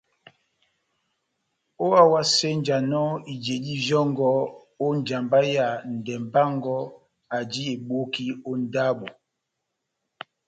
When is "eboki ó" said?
7.73-8.51